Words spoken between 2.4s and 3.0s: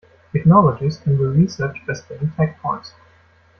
points.